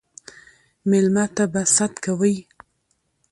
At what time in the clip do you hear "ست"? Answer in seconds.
1.75-1.93